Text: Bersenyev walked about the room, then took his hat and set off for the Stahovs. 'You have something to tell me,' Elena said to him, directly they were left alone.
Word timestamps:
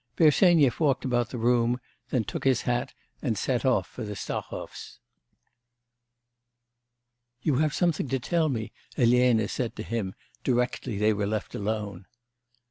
Bersenyev 0.15 0.79
walked 0.79 1.05
about 1.05 1.29
the 1.29 1.37
room, 1.37 1.79
then 2.09 2.23
took 2.23 2.43
his 2.43 2.63
hat 2.63 2.95
and 3.21 3.37
set 3.37 3.63
off 3.65 3.85
for 3.87 4.03
the 4.03 4.15
Stahovs. 4.15 4.97
'You 7.43 7.57
have 7.57 7.75
something 7.75 8.07
to 8.07 8.17
tell 8.19 8.49
me,' 8.49 8.71
Elena 8.97 9.47
said 9.47 9.75
to 9.75 9.83
him, 9.83 10.15
directly 10.43 10.97
they 10.97 11.13
were 11.13 11.27
left 11.27 11.53
alone. 11.53 12.07